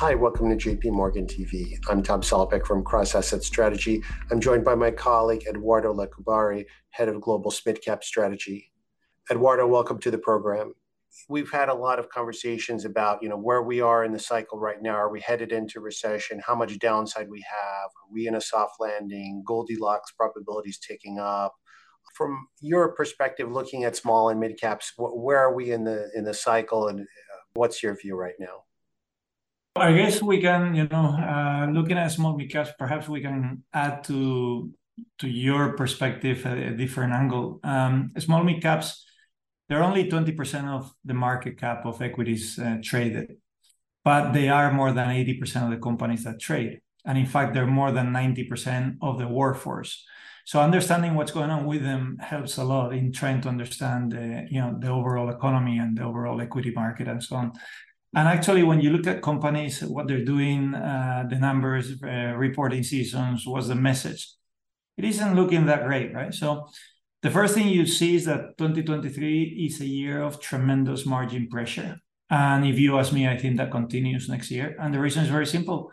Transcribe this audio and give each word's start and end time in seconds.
Hi, 0.00 0.14
welcome 0.14 0.48
to 0.48 0.56
JP 0.56 0.92
Morgan 0.92 1.26
TV. 1.26 1.76
I'm 1.90 2.02
Tom 2.02 2.22
Salopek 2.22 2.64
from 2.64 2.82
Cross 2.82 3.14
Asset 3.14 3.44
Strategy. 3.44 4.02
I'm 4.30 4.40
joined 4.40 4.64
by 4.64 4.74
my 4.74 4.90
colleague, 4.90 5.44
Eduardo 5.46 5.92
Lecubarri, 5.92 6.64
Head 6.88 7.10
of 7.10 7.20
Global 7.20 7.50
SMID-Cap 7.50 8.02
Strategy. 8.02 8.72
Eduardo, 9.30 9.66
welcome 9.66 9.98
to 9.98 10.10
the 10.10 10.16
program. 10.16 10.72
We've 11.28 11.50
had 11.50 11.68
a 11.68 11.74
lot 11.74 11.98
of 11.98 12.08
conversations 12.08 12.86
about, 12.86 13.22
you 13.22 13.28
know, 13.28 13.36
where 13.36 13.62
we 13.62 13.82
are 13.82 14.02
in 14.02 14.12
the 14.12 14.18
cycle 14.18 14.58
right 14.58 14.80
now. 14.80 14.94
Are 14.94 15.12
we 15.12 15.20
headed 15.20 15.52
into 15.52 15.80
recession? 15.80 16.40
How 16.46 16.54
much 16.54 16.78
downside 16.78 17.28
we 17.28 17.44
have? 17.46 17.90
Are 17.90 18.10
we 18.10 18.26
in 18.26 18.36
a 18.36 18.40
soft 18.40 18.76
landing? 18.80 19.42
Goldilocks 19.46 20.12
probabilities 20.12 20.78
ticking 20.78 21.18
up. 21.18 21.52
From 22.14 22.46
your 22.62 22.94
perspective, 22.94 23.52
looking 23.52 23.84
at 23.84 23.96
small 23.96 24.30
and 24.30 24.40
mid 24.40 24.58
caps, 24.58 24.94
where 24.96 25.40
are 25.40 25.54
we 25.54 25.72
in 25.72 25.84
the 25.84 26.10
in 26.14 26.24
the 26.24 26.32
cycle, 26.32 26.88
and 26.88 27.00
uh, 27.00 27.04
what's 27.52 27.82
your 27.82 27.94
view 27.94 28.16
right 28.16 28.36
now? 28.40 28.64
I 29.76 29.92
guess 29.92 30.20
we 30.20 30.40
can, 30.40 30.74
you 30.74 30.88
know, 30.88 31.14
uh, 31.16 31.70
looking 31.70 31.96
at 31.96 32.10
small 32.10 32.36
caps, 32.48 32.70
perhaps 32.78 33.08
we 33.08 33.20
can 33.20 33.62
add 33.72 34.04
to 34.04 34.72
to 35.18 35.28
your 35.28 35.76
perspective 35.76 36.44
a 36.44 36.72
different 36.76 37.12
angle. 37.14 37.60
Um, 37.64 38.10
small 38.18 38.44
mid 38.44 38.60
caps, 38.60 39.06
they're 39.68 39.82
only 39.82 40.10
20% 40.10 40.68
of 40.68 40.92
the 41.04 41.14
market 41.14 41.56
cap 41.56 41.86
of 41.86 42.02
equities 42.02 42.58
uh, 42.58 42.78
traded, 42.82 43.36
but 44.04 44.32
they 44.32 44.48
are 44.48 44.72
more 44.72 44.92
than 44.92 45.08
80% 45.08 45.64
of 45.64 45.70
the 45.70 45.78
companies 45.78 46.24
that 46.24 46.40
trade, 46.40 46.80
and 47.06 47.16
in 47.16 47.26
fact, 47.26 47.54
they're 47.54 47.66
more 47.66 47.92
than 47.92 48.12
90% 48.12 48.96
of 49.00 49.18
the 49.18 49.28
workforce. 49.28 50.04
So 50.44 50.60
understanding 50.60 51.14
what's 51.14 51.32
going 51.32 51.50
on 51.50 51.64
with 51.64 51.82
them 51.82 52.18
helps 52.20 52.58
a 52.58 52.64
lot 52.64 52.92
in 52.92 53.12
trying 53.12 53.40
to 53.42 53.48
understand 53.48 54.12
the, 54.12 54.46
you 54.50 54.60
know, 54.60 54.76
the 54.78 54.88
overall 54.88 55.30
economy 55.30 55.78
and 55.78 55.96
the 55.96 56.02
overall 56.02 56.40
equity 56.40 56.72
market, 56.72 57.06
and 57.08 57.22
so 57.22 57.36
on. 57.36 57.52
And 58.14 58.26
actually, 58.26 58.64
when 58.64 58.80
you 58.80 58.90
look 58.90 59.06
at 59.06 59.22
companies, 59.22 59.82
what 59.82 60.08
they're 60.08 60.24
doing, 60.24 60.74
uh, 60.74 61.26
the 61.30 61.36
numbers, 61.36 61.92
uh, 62.02 62.34
reporting 62.36 62.82
seasons, 62.82 63.46
what's 63.46 63.68
the 63.68 63.76
message? 63.76 64.26
It 64.96 65.04
isn't 65.04 65.36
looking 65.36 65.66
that 65.66 65.84
great, 65.86 66.12
right? 66.12 66.34
So 66.34 66.66
the 67.22 67.30
first 67.30 67.54
thing 67.54 67.68
you 67.68 67.86
see 67.86 68.16
is 68.16 68.24
that 68.24 68.58
2023 68.58 69.66
is 69.66 69.80
a 69.80 69.86
year 69.86 70.22
of 70.22 70.40
tremendous 70.40 71.06
margin 71.06 71.48
pressure, 71.48 71.98
and 72.28 72.66
if 72.66 72.78
you 72.78 72.98
ask 72.98 73.12
me, 73.12 73.28
I 73.28 73.36
think 73.38 73.56
that 73.58 73.70
continues 73.70 74.28
next 74.28 74.50
year. 74.50 74.76
And 74.80 74.92
the 74.92 75.00
reason 75.00 75.22
is 75.22 75.30
very 75.30 75.46
simple: 75.46 75.92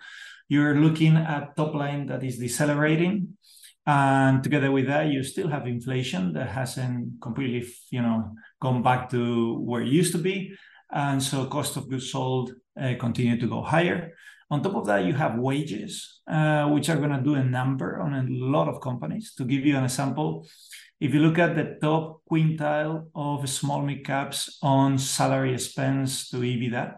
you're 0.49 0.75
looking 0.75 1.17
at 1.17 1.55
top 1.55 1.75
line 1.75 2.07
that 2.07 2.23
is 2.23 2.37
decelerating, 2.39 3.37
and 3.85 4.43
together 4.43 4.71
with 4.71 4.87
that, 4.87 5.07
you 5.07 5.23
still 5.23 5.49
have 5.49 5.67
inflation 5.67 6.33
that 6.33 6.49
hasn't 6.49 7.21
completely, 7.21 7.67
you 7.91 8.01
know, 8.01 8.33
gone 8.59 8.81
back 8.81 9.09
to 9.11 9.59
where 9.59 9.81
it 9.81 9.87
used 9.87 10.11
to 10.13 10.17
be, 10.17 10.53
and 10.91 11.21
so 11.21 11.45
cost 11.45 11.77
of 11.77 11.89
goods 11.89 12.11
sold 12.11 12.53
uh, 12.79 12.93
continue 12.99 13.39
to 13.39 13.47
go 13.47 13.61
higher. 13.61 14.13
On 14.49 14.61
top 14.61 14.75
of 14.75 14.85
that, 14.85 15.03
you 15.03 15.13
have 15.13 15.37
wages, 15.37 16.21
uh, 16.27 16.67
which 16.69 16.89
are 16.89 16.97
gonna 16.97 17.21
do 17.21 17.35
a 17.35 17.43
number 17.43 17.99
on 17.99 18.13
a 18.13 18.25
lot 18.29 18.69
of 18.69 18.79
companies. 18.79 19.33
To 19.35 19.43
give 19.43 19.65
you 19.65 19.75
an 19.75 19.83
example, 19.83 20.47
if 20.99 21.13
you 21.13 21.19
look 21.19 21.37
at 21.37 21.55
the 21.55 21.77
top 21.81 22.21
quintile 22.31 23.07
of 23.13 23.49
small 23.49 23.81
mid 23.81 24.05
caps 24.05 24.57
on 24.61 24.97
salary 24.97 25.53
expense 25.53 26.29
to 26.29 26.37
EBITDA, 26.37 26.95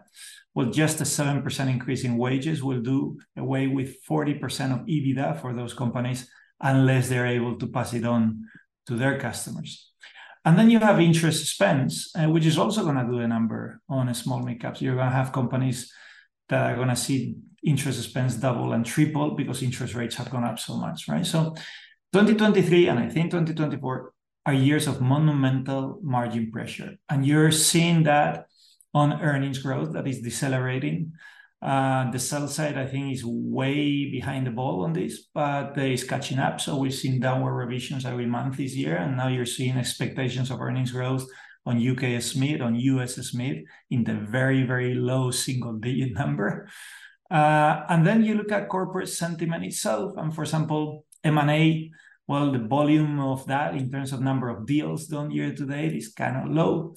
well, 0.54 0.70
just 0.70 1.00
a 1.00 1.04
7% 1.04 1.68
increase 1.68 2.04
in 2.04 2.16
wages 2.16 2.62
will 2.62 2.80
do 2.80 3.18
away 3.36 3.66
with 3.66 3.96
40% 4.08 4.72
of 4.72 4.86
EBITDA 4.86 5.40
for 5.40 5.54
those 5.54 5.74
companies, 5.74 6.28
unless 6.60 7.08
they're 7.08 7.26
able 7.26 7.56
to 7.58 7.66
pass 7.66 7.94
it 7.94 8.04
on 8.04 8.44
to 8.86 8.96
their 8.96 9.18
customers. 9.18 9.89
And 10.44 10.58
then 10.58 10.70
you 10.70 10.78
have 10.78 11.00
interest 11.00 11.42
expense, 11.42 12.12
uh, 12.16 12.28
which 12.30 12.46
is 12.46 12.58
also 12.58 12.84
gonna 12.84 13.06
do 13.06 13.18
a 13.18 13.28
number 13.28 13.80
on 13.88 14.08
a 14.08 14.14
small 14.14 14.40
mid 14.42 14.60
caps. 14.60 14.80
You're 14.80 14.96
gonna 14.96 15.10
have 15.10 15.32
companies 15.32 15.92
that 16.48 16.72
are 16.72 16.76
gonna 16.76 16.96
see 16.96 17.36
interest 17.62 18.02
expense 18.02 18.36
double 18.36 18.72
and 18.72 18.84
triple 18.84 19.32
because 19.32 19.62
interest 19.62 19.94
rates 19.94 20.16
have 20.16 20.30
gone 20.30 20.44
up 20.44 20.58
so 20.58 20.76
much, 20.78 21.08
right? 21.08 21.26
So 21.26 21.54
2023, 22.12 22.88
and 22.88 22.98
I 22.98 23.08
think 23.08 23.30
2024, 23.30 24.12
are 24.46 24.54
years 24.54 24.86
of 24.86 25.02
monumental 25.02 26.00
margin 26.02 26.50
pressure, 26.50 26.96
and 27.10 27.26
you're 27.26 27.52
seeing 27.52 28.04
that 28.04 28.46
on 28.94 29.20
earnings 29.20 29.58
growth 29.58 29.92
that 29.92 30.08
is 30.08 30.20
decelerating. 30.20 31.12
Uh, 31.62 32.10
the 32.10 32.18
sell 32.18 32.48
side, 32.48 32.78
I 32.78 32.86
think, 32.86 33.12
is 33.12 33.22
way 33.24 34.10
behind 34.10 34.46
the 34.46 34.50
ball 34.50 34.84
on 34.84 34.94
this, 34.94 35.26
but 35.34 35.76
is 35.76 36.04
catching 36.04 36.38
up. 36.38 36.60
So 36.60 36.78
we've 36.78 36.94
seen 36.94 37.20
downward 37.20 37.54
revisions 37.54 38.06
every 38.06 38.26
month 38.26 38.56
this 38.56 38.74
year, 38.74 38.96
and 38.96 39.16
now 39.16 39.28
you're 39.28 39.44
seeing 39.44 39.76
expectations 39.76 40.50
of 40.50 40.60
earnings 40.60 40.92
growth 40.92 41.26
on 41.66 41.76
UK 41.76 42.16
SMID, 42.16 42.62
on 42.62 42.74
US 42.74 43.18
SMID, 43.18 43.64
in 43.90 44.04
the 44.04 44.14
very, 44.14 44.62
very 44.62 44.94
low 44.94 45.30
single-digit 45.30 46.14
number. 46.14 46.68
Uh, 47.30 47.84
and 47.88 48.06
then 48.06 48.24
you 48.24 48.34
look 48.34 48.50
at 48.52 48.68
corporate 48.68 49.08
sentiment 49.08 49.64
itself, 49.64 50.14
and 50.16 50.34
for 50.34 50.42
example, 50.42 51.04
M&A, 51.22 51.90
well, 52.26 52.52
the 52.52 52.58
volume 52.58 53.20
of 53.20 53.46
that 53.46 53.74
in 53.74 53.90
terms 53.90 54.12
of 54.12 54.20
number 54.20 54.48
of 54.48 54.66
deals 54.66 55.06
done 55.06 55.30
year 55.30 55.52
to 55.54 55.66
date 55.66 55.94
is 55.94 56.12
kind 56.14 56.36
of 56.36 56.54
low. 56.54 56.94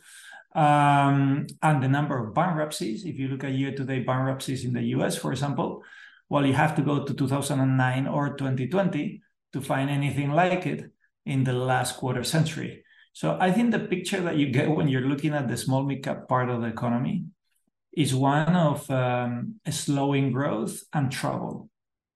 Um, 0.55 1.47
and 1.61 1.81
the 1.81 1.87
number 1.87 2.17
of 2.17 2.33
bankruptcies, 2.33 3.05
if 3.05 3.17
you 3.17 3.27
look 3.27 3.43
at 3.43 3.53
year-to-date 3.53 4.05
bankruptcies 4.05 4.65
in 4.65 4.73
the 4.73 4.83
US, 4.95 5.17
for 5.17 5.31
example, 5.31 5.83
well, 6.29 6.45
you 6.45 6.53
have 6.53 6.75
to 6.75 6.81
go 6.81 7.03
to 7.03 7.13
2009 7.13 8.07
or 8.07 8.35
2020 8.35 9.21
to 9.53 9.61
find 9.61 9.89
anything 9.89 10.31
like 10.31 10.65
it 10.65 10.91
in 11.25 11.43
the 11.43 11.53
last 11.53 11.97
quarter 11.97 12.23
century. 12.23 12.83
So 13.13 13.37
I 13.39 13.51
think 13.51 13.71
the 13.71 13.79
picture 13.79 14.21
that 14.21 14.37
you 14.37 14.47
get 14.47 14.69
when 14.69 14.87
you're 14.87 15.07
looking 15.07 15.33
at 15.33 15.47
the 15.47 15.57
small 15.57 15.83
mid-cap 15.83 16.27
part 16.27 16.49
of 16.49 16.61
the 16.61 16.67
economy 16.67 17.25
is 17.95 18.15
one 18.15 18.55
of 18.55 18.89
a 18.89 19.71
slowing 19.71 20.31
growth 20.31 20.81
and 20.93 21.11
trouble. 21.11 21.69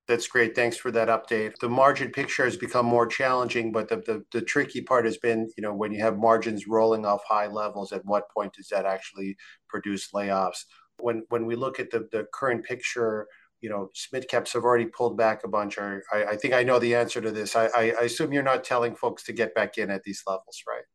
That's 0.07 0.27
great. 0.27 0.55
Thanks 0.55 0.77
for 0.77 0.89
that 0.91 1.09
update. 1.09 1.55
The 1.59 1.67
margin 1.67 2.11
picture 2.11 2.45
has 2.45 2.55
become 2.55 2.85
more 2.85 3.05
challenging, 3.05 3.73
but 3.73 3.89
the 3.89 4.41
tricky 4.41 4.81
part 4.81 5.03
has 5.03 5.17
been, 5.17 5.49
you 5.57 5.61
know, 5.61 5.73
when 5.73 5.91
you 5.91 6.01
have 6.01 6.17
margins 6.17 6.65
rolling 6.65 7.05
off 7.05 7.21
high 7.27 7.47
levels, 7.47 7.91
at 7.91 8.05
what 8.05 8.29
point 8.31 8.53
does 8.53 8.69
that 8.69 8.85
actually 8.85 9.35
produce 9.67 10.11
layoffs? 10.11 10.59
When 10.99 11.45
we 11.45 11.55
look 11.55 11.79
at 11.81 11.91
the 11.91 12.25
current 12.33 12.63
picture, 12.63 13.27
you 13.59 13.69
know, 13.69 13.89
SMID 13.95 14.29
caps 14.29 14.53
have 14.53 14.63
already 14.63 14.85
pulled 14.85 15.17
back 15.17 15.43
a 15.43 15.49
bunch, 15.49 15.77
I 15.77 16.37
think 16.37 16.53
I 16.53 16.63
know 16.63 16.79
the 16.79 16.95
answer 16.95 17.19
to 17.19 17.31
this. 17.31 17.55
I 17.57 17.93
assume 18.01 18.31
you're 18.31 18.43
not 18.43 18.63
telling 18.63 18.95
folks 18.95 19.23
to 19.23 19.33
get 19.33 19.53
back 19.55 19.77
in 19.77 19.89
at 19.91 20.03
these 20.03 20.23
levels, 20.25 20.63
right? 20.65 20.85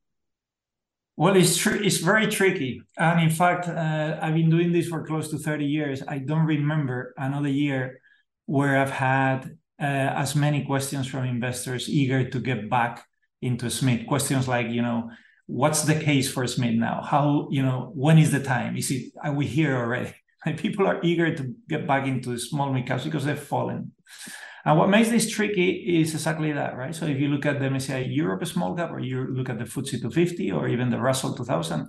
Well, 1.19 1.37
it's 1.37 1.59
very 1.99 2.29
tricky, 2.29 2.83
and 2.97 3.21
in 3.21 3.29
fact, 3.29 3.69
uh, 3.69 4.19
I've 4.23 4.33
been 4.33 4.49
doing 4.49 4.73
this 4.73 4.89
for 4.89 5.05
close 5.05 5.29
to 5.33 5.39
30 5.39 5.67
years. 5.67 6.03
I 6.09 6.17
don't 6.17 6.47
remember 6.47 7.13
another 7.19 7.51
year 7.51 7.99
where 8.53 8.77
I've 8.77 8.91
had 8.91 9.39
uh, 9.81 10.11
as 10.25 10.37
many 10.37 10.63
questions 10.73 11.07
from 11.07 11.25
investors 11.25 11.89
eager 11.89 12.29
to 12.29 12.39
get 12.39 12.69
back 12.69 13.03
into 13.41 13.65
SMID. 13.67 14.07
Questions 14.07 14.47
like, 14.47 14.69
you 14.69 14.83
know, 14.83 15.11
"What's 15.47 15.83
the 15.91 15.99
case 16.09 16.31
for 16.31 16.45
SMID 16.45 16.77
now? 16.77 17.01
How... 17.13 17.49
You 17.51 17.63
know, 17.63 17.79
when 18.05 18.19
is 18.19 18.31
the 18.31 18.43
time? 18.55 18.77
Is 18.77 18.91
it... 18.91 19.03
Are 19.25 19.33
we 19.33 19.47
here 19.47 19.75
already?" 19.83 20.13
And 20.45 20.59
people 20.59 20.85
are 20.91 21.01
eager 21.03 21.29
to 21.39 21.43
get 21.73 21.87
back 21.87 22.05
into 22.07 22.37
small 22.37 22.69
mid 22.75 22.85
caps 22.89 23.05
because 23.05 23.25
they've 23.25 23.49
fallen. 23.55 23.93
And 24.67 24.77
what 24.79 24.91
makes 24.95 25.09
this 25.09 25.31
tricky 25.37 25.71
is 26.01 26.13
exactly 26.13 26.53
that, 26.53 26.77
right? 26.77 26.95
So 26.95 27.07
if 27.07 27.19
you 27.23 27.29
look 27.29 27.47
at 27.47 27.59
the 27.59 27.69
MSCI 27.73 28.15
Europe 28.23 28.45
Small 28.45 28.75
Cap, 28.77 28.91
or 28.91 29.01
you 29.01 29.19
look 29.37 29.49
at 29.49 29.59
the 29.59 29.65
FTSE 29.65 30.03
250, 30.03 30.53
or 30.53 30.69
even 30.69 30.91
the 30.91 31.01
Russell 31.09 31.35
2000, 31.35 31.89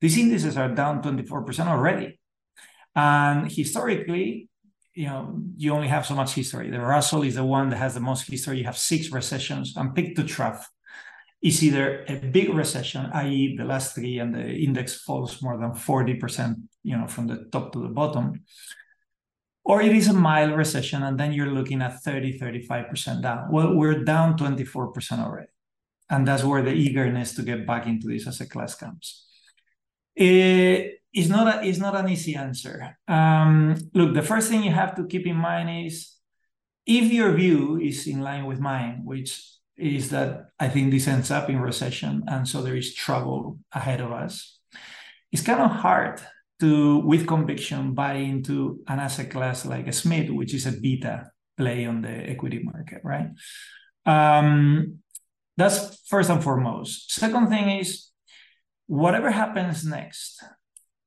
these 0.00 0.16
indices 0.18 0.56
are 0.56 0.68
down 0.68 1.02
24% 1.02 1.66
already. 1.66 2.20
And 2.94 3.50
historically, 3.50 4.48
you 4.96 5.06
know, 5.06 5.38
you 5.58 5.74
only 5.74 5.88
have 5.88 6.06
so 6.06 6.14
much 6.14 6.32
history. 6.32 6.70
The 6.70 6.80
Russell 6.80 7.22
is 7.22 7.34
the 7.34 7.44
one 7.44 7.68
that 7.68 7.76
has 7.76 7.92
the 7.92 8.00
most 8.00 8.26
history. 8.26 8.58
You 8.58 8.64
have 8.64 8.78
six 8.78 9.12
recessions, 9.12 9.74
and 9.76 9.94
peak 9.94 10.16
to 10.16 10.24
trough 10.24 10.70
is 11.42 11.62
either 11.62 12.06
a 12.08 12.16
big 12.16 12.48
recession, 12.48 13.10
i.e., 13.12 13.56
the 13.58 13.64
last 13.64 13.94
three, 13.94 14.18
and 14.18 14.34
the 14.34 14.54
index 14.56 15.02
falls 15.02 15.42
more 15.42 15.58
than 15.58 15.72
40%, 15.72 16.56
you 16.82 16.96
know, 16.96 17.06
from 17.06 17.26
the 17.26 17.44
top 17.52 17.72
to 17.72 17.82
the 17.82 17.88
bottom, 17.88 18.42
or 19.64 19.82
it 19.82 19.94
is 19.94 20.08
a 20.08 20.14
mild 20.14 20.56
recession, 20.56 21.02
and 21.02 21.20
then 21.20 21.32
you're 21.32 21.52
looking 21.52 21.82
at 21.82 22.02
30%-35% 22.02 23.20
down. 23.20 23.52
Well, 23.52 23.74
we're 23.74 24.02
down 24.02 24.38
24% 24.38 25.18
already, 25.18 25.52
and 26.08 26.26
that's 26.26 26.42
where 26.42 26.62
the 26.62 26.72
eagerness 26.72 27.34
to 27.34 27.42
get 27.42 27.66
back 27.66 27.86
into 27.86 28.08
this 28.08 28.26
as 28.26 28.40
a 28.40 28.48
class 28.48 28.74
comes. 28.74 29.26
Eh, 30.16 30.88
It's 31.16 31.30
not 31.30 31.64
It's 31.64 31.78
not 31.78 31.96
an 31.96 32.08
easy 32.10 32.34
answer. 32.36 32.98
Um, 33.08 33.74
look, 33.94 34.12
the 34.12 34.22
first 34.22 34.50
thing 34.50 34.62
you 34.62 34.70
have 34.72 34.94
to 34.96 35.06
keep 35.06 35.26
in 35.26 35.36
mind 35.36 35.86
is, 35.86 36.12
if 36.84 37.10
your 37.10 37.32
view 37.32 37.80
is 37.80 38.06
in 38.06 38.20
line 38.20 38.44
with 38.44 38.60
mine, 38.60 39.00
which 39.04 39.30
is 39.78 40.10
that 40.10 40.50
I 40.60 40.68
think 40.68 40.90
this 40.90 41.08
ends 41.08 41.30
up 41.30 41.48
in 41.48 41.58
recession, 41.60 42.24
and 42.28 42.46
so 42.46 42.60
there 42.60 42.76
is 42.76 42.94
trouble 42.94 43.58
ahead 43.72 44.00
of 44.02 44.12
us, 44.12 44.60
it's 45.32 45.42
kind 45.42 45.60
of 45.60 45.70
hard 45.70 46.20
to, 46.60 46.98
with 46.98 47.26
conviction, 47.26 47.94
buy 47.94 48.14
into 48.14 48.80
an 48.86 49.00
asset 49.00 49.30
class 49.30 49.64
like 49.64 49.86
a 49.86 49.96
SMID, 49.96 50.34
which 50.34 50.52
is 50.52 50.66
a 50.66 50.72
beta 50.72 51.30
play 51.56 51.86
on 51.86 52.02
the 52.02 52.08
equity 52.08 52.60
market, 52.62 53.00
right? 53.02 53.30
Um, 54.04 54.98
that's 55.56 56.06
first 56.08 56.30
and 56.30 56.44
foremost. 56.44 57.10
Second 57.12 57.48
thing 57.48 57.80
is, 57.80 58.10
whatever 58.86 59.30
happens 59.30 59.84
next, 59.84 60.44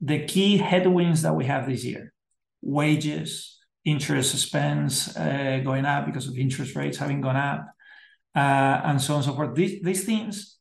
the 0.02 0.26
key 0.26 0.58
headwinds 0.58 1.22
that 1.24 1.36
we 1.36 1.46
have 1.46 1.68
this 1.68 1.84
year 1.84 2.14
wages, 2.62 3.58
interest 3.86 4.34
expense 4.34 5.16
uh, 5.16 5.62
going 5.64 5.86
up 5.86 6.06
because 6.06 6.28
of 6.28 6.38
interest 6.38 6.76
rates 6.76 6.98
having 6.98 7.22
gone 7.22 7.38
up, 7.38 7.66
uh, 8.36 8.82
and 8.84 9.02
so 9.02 9.14
on 9.14 9.20
and 9.20 9.26
so 9.26 9.36
forth. 9.36 9.56
These, 9.56 9.82
these 9.82 10.04
things 10.04 10.58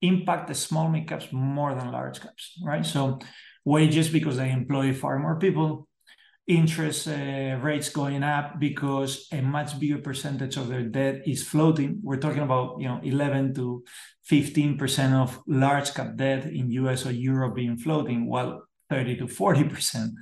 impact 0.00 0.48
the 0.48 0.54
small 0.54 0.88
mid 0.88 1.08
caps 1.08 1.28
more 1.32 1.74
than 1.74 1.92
large 1.92 2.20
caps, 2.20 2.58
right? 2.64 2.84
So 2.84 3.18
wages 3.64 4.08
because 4.08 4.36
they 4.36 4.50
employ 4.50 4.92
far 4.92 5.18
more 5.18 5.38
people, 5.38 5.88
interest 6.46 7.06
uh, 7.06 7.58
rates 7.62 7.88
going 7.88 8.22
up 8.22 8.58
because 8.58 9.28
a 9.32 9.40
much 9.40 9.78
bigger 9.78 9.98
percentage 9.98 10.56
of 10.56 10.68
their 10.68 10.82
debt 10.82 11.22
is 11.26 11.46
floating. 11.46 12.00
We're 12.02 12.16
talking 12.16 12.42
about 12.42 12.80
you 12.80 12.88
know 12.88 13.00
11 13.02 13.54
to 13.54 13.84
15 14.24 14.76
percent 14.76 15.14
of 15.14 15.40
large 15.46 15.94
cap 15.94 16.16
debt 16.16 16.46
in 16.46 16.70
US 16.70 17.06
or 17.06 17.12
Europe 17.12 17.54
being 17.54 17.76
floating, 17.76 18.26
while 18.26 18.62
30 18.92 19.16
to 19.16 19.26
40 19.26 19.64
percent 19.64 20.12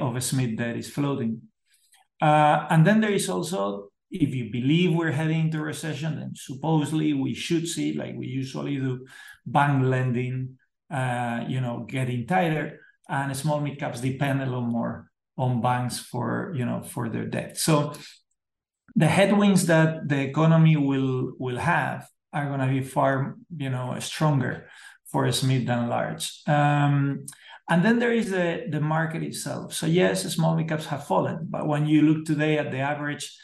of 0.00 0.16
a 0.16 0.46
debt 0.56 0.76
is 0.76 0.90
floating. 0.90 1.42
Uh, 2.20 2.66
and 2.70 2.86
then 2.86 3.00
there 3.00 3.12
is 3.12 3.28
also 3.28 3.90
if 4.10 4.32
you 4.32 4.50
believe 4.50 4.94
we're 4.94 5.10
heading 5.10 5.40
into 5.46 5.60
recession, 5.60 6.16
then 6.18 6.32
supposedly 6.34 7.12
we 7.12 7.34
should 7.34 7.66
see, 7.66 7.94
like 7.94 8.14
we 8.16 8.26
usually 8.28 8.76
do, 8.76 9.04
bank 9.44 9.84
lending, 9.84 10.56
uh, 10.88 11.44
you 11.48 11.60
know, 11.60 11.84
getting 11.88 12.24
tighter, 12.24 12.80
and 13.08 13.36
small 13.36 13.60
mid 13.60 13.78
caps 13.78 14.00
depend 14.00 14.40
a 14.40 14.46
little 14.46 14.62
more 14.62 15.10
on 15.36 15.60
banks 15.60 15.98
for 15.98 16.54
you 16.56 16.64
know 16.64 16.80
for 16.82 17.08
their 17.08 17.26
debt. 17.26 17.58
So 17.58 17.92
the 18.94 19.08
headwinds 19.08 19.66
that 19.66 20.08
the 20.08 20.20
economy 20.20 20.76
will 20.76 21.32
will 21.38 21.58
have 21.58 22.06
are 22.32 22.46
going 22.46 22.60
to 22.60 22.68
be 22.68 22.82
far 22.82 23.36
you 23.56 23.70
know 23.70 23.98
stronger 23.98 24.68
for 25.10 25.26
SMID 25.26 25.66
than 25.66 25.88
large. 25.88 26.42
Um, 26.46 27.26
and 27.68 27.84
then 27.84 27.98
there 27.98 28.12
is 28.12 28.30
the, 28.30 28.66
the 28.70 28.80
market 28.80 29.22
itself. 29.22 29.72
So 29.72 29.86
yes, 29.86 30.22
small 30.34 30.56
mid 30.56 30.68
caps 30.68 30.86
have 30.86 31.06
fallen, 31.06 31.46
but 31.48 31.66
when 31.66 31.86
you 31.86 32.02
look 32.02 32.26
today 32.26 32.58
at 32.58 32.70
the 32.70 32.78
average 32.78 33.38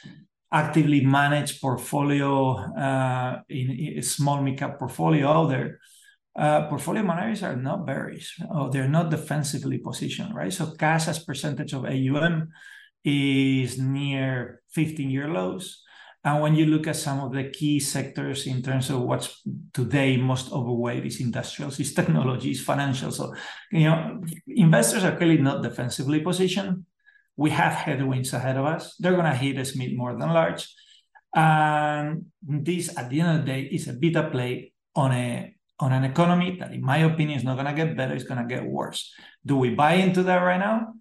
actively 0.53 1.01
managed 1.05 1.61
portfolio 1.61 2.57
uh, 2.75 3.41
in, 3.49 3.71
in, 3.71 4.03
small 4.03 4.43
mid 4.43 4.59
cap 4.59 4.79
portfolio 4.79 5.29
out 5.29 5.49
there, 5.49 5.81
uh, 6.37 6.69
portfolio 6.69 7.03
managers 7.03 7.43
are 7.43 7.57
not 7.57 7.87
bearish. 7.87 8.39
Oh, 8.53 8.69
they're 8.69 8.89
not 8.89 9.11
defensively 9.11 9.79
positioned, 9.79 10.35
right? 10.35 10.53
So 10.53 10.73
cash 10.73 11.09
as 11.09 11.25
percentage 11.25 11.73
of 11.73 11.85
AUM 11.85 12.49
is 13.05 13.79
near 13.79 14.63
15 14.73 15.11
year 15.11 15.29
lows. 15.29 15.83
And 16.23 16.43
when 16.43 16.55
you 16.55 16.67
look 16.67 16.87
at 16.87 16.97
some 16.97 17.21
of 17.21 17.33
the 17.33 17.45
key 17.45 17.81
sectors 17.81 18.47
in 18.47 18.61
terms 18.63 18.91
of 18.91 19.01
what's 19.01 19.41
today 19.73 20.19
most 20.19 20.53
overweight 20.53 21.07
is 21.07 21.21
industrials, 21.21 21.81
is 21.81 21.95
technology, 21.95 22.51
is 22.51 22.63
financial. 22.63 23.11
So, 23.11 23.35
you 23.73 23.85
know, 23.85 24.21
investors 24.47 25.05
are 25.05 25.17
clearly 25.17 25.39
not 25.39 25.63
defensively 25.63 26.21
positioned. 26.21 26.85
We 27.37 27.51
have 27.51 27.73
headwinds 27.73 28.35
ahead 28.35 28.59
of 28.59 28.67
us. 28.67 28.97
They're 28.99 29.17
going 29.17 29.25
to 29.25 29.35
hit 29.35 29.59
us 29.59 29.75
mid 29.75 29.97
more 29.97 30.13
than 30.13 30.29
large. 30.29 30.69
And 31.35 32.27
this, 32.43 32.97
at 32.99 33.09
the 33.09 33.21
end 33.21 33.39
of 33.39 33.47
the 33.47 33.53
day, 33.53 33.63
is 33.63 33.89
a 33.89 33.95
beta 33.95 34.29
play 34.31 34.73
on 34.95 35.13
a 35.13 35.55
on 35.79 35.95
an 35.95 36.05
economy 36.05 36.59
that, 36.61 36.75
in 36.75 36.83
my 36.83 36.99
opinion, 36.99 37.39
is 37.39 37.45
not 37.45 37.55
going 37.55 37.67
to 37.67 37.73
get 37.73 37.97
better, 37.97 38.13
it's 38.13 38.25
going 38.25 38.47
to 38.47 38.55
get 38.55 38.65
worse. 38.65 39.15
Do 39.47 39.57
we 39.57 39.71
buy 39.75 39.95
into 39.95 40.23
that 40.25 40.37
right 40.43 40.59
now? 40.59 40.93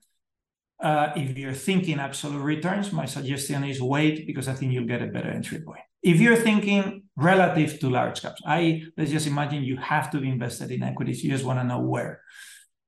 Uh, 0.82 1.12
if 1.16 1.38
you're 1.38 1.54
thinking 1.54 2.00
absolute 2.00 2.42
returns, 2.42 2.94
my 2.94 3.06
suggestion 3.06 3.64
is 3.66 3.82
wait 3.82 4.26
because 4.26 4.48
I 4.48 4.54
think 4.54 4.72
you'll 4.72 4.86
get 4.86 5.02
a 5.02 5.08
better 5.08 5.30
entry 5.30 5.60
point. 5.60 5.82
If 6.02 6.22
you're 6.22 6.38
thinking 6.38 7.04
relative 7.18 7.80
to 7.82 7.90
large 7.90 8.22
caps, 8.22 8.42
I 8.46 8.84
let's 8.96 9.12
just 9.12 9.28
imagine 9.28 9.64
you 9.64 9.76
have 9.78 10.10
to 10.12 10.22
be 10.22 10.30
invested 10.30 10.72
in 10.72 10.84
equities. 10.84 11.22
You 11.24 11.32
just 11.32 11.44
want 11.44 11.60
to 11.60 11.66
know 11.66 11.82
where. 11.82 12.22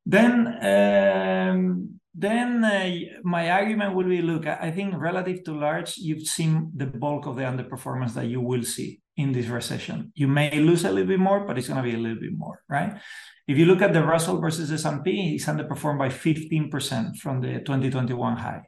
Then, 0.05 0.47
um, 0.63 1.99
then 2.15 2.63
uh, 2.63 3.19
my 3.23 3.51
argument 3.51 3.93
will 3.93 4.07
be: 4.07 4.21
look, 4.21 4.47
I 4.47 4.71
think 4.71 4.95
relative 4.97 5.43
to 5.43 5.53
large, 5.53 5.97
you've 5.97 6.25
seen 6.25 6.71
the 6.73 6.85
bulk 6.85 7.25
of 7.25 7.35
the 7.35 7.43
underperformance 7.43 8.13
that 8.13 8.27
you 8.27 8.39
will 8.39 8.63
see 8.63 9.00
in 9.21 9.31
this 9.31 9.47
recession. 9.47 10.11
You 10.15 10.27
may 10.27 10.59
lose 10.59 10.83
a 10.83 10.91
little 10.91 11.07
bit 11.07 11.19
more, 11.19 11.45
but 11.45 11.57
it's 11.57 11.67
going 11.67 11.81
to 11.83 11.89
be 11.89 11.95
a 11.95 11.99
little 11.99 12.19
bit 12.19 12.37
more, 12.37 12.61
right? 12.67 12.99
If 13.47 13.57
you 13.57 13.65
look 13.65 13.81
at 13.81 13.93
the 13.93 14.03
Russell 14.03 14.39
versus 14.39 14.71
S&P, 14.71 15.35
it's 15.35 15.45
underperformed 15.45 15.99
by 15.99 16.09
15% 16.09 17.17
from 17.17 17.41
the 17.41 17.59
2021 17.59 18.37
high. 18.37 18.63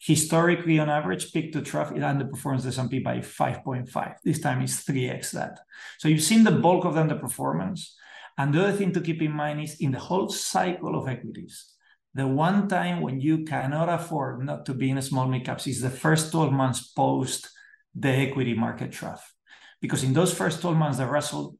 Historically, 0.00 0.78
on 0.78 0.90
average, 0.90 1.32
peak 1.32 1.52
to 1.52 1.62
trough, 1.62 1.92
it 1.92 2.00
underperforms 2.00 2.62
the 2.62 2.68
S&P 2.68 2.98
by 2.98 3.18
5.5. 3.18 4.14
This 4.24 4.40
time 4.40 4.60
it's 4.62 4.84
3x 4.84 5.30
that. 5.32 5.60
So 5.98 6.08
you've 6.08 6.22
seen 6.22 6.44
the 6.44 6.50
bulk 6.50 6.84
of 6.84 6.94
the 6.94 7.02
underperformance. 7.02 7.90
And 8.36 8.52
the 8.52 8.62
other 8.62 8.76
thing 8.76 8.92
to 8.92 9.00
keep 9.00 9.22
in 9.22 9.32
mind 9.32 9.60
is 9.60 9.76
in 9.80 9.92
the 9.92 9.98
whole 9.98 10.28
cycle 10.28 10.98
of 10.98 11.08
equities, 11.08 11.74
the 12.14 12.26
one 12.26 12.68
time 12.68 13.00
when 13.00 13.20
you 13.20 13.44
cannot 13.44 13.88
afford 13.88 14.44
not 14.44 14.66
to 14.66 14.74
be 14.74 14.90
in 14.90 14.98
a 14.98 15.02
small 15.02 15.26
mid 15.26 15.44
caps 15.44 15.66
is 15.66 15.80
the 15.80 15.90
first 15.90 16.32
12 16.32 16.52
months 16.52 16.80
post 16.88 17.48
the 17.94 18.08
equity 18.08 18.54
market 18.54 18.92
trough 18.92 19.32
because 19.82 20.02
in 20.02 20.14
those 20.14 20.32
first 20.32 20.62
12 20.62 20.76
months, 20.76 20.98
the 20.98 21.06
Russell 21.06 21.56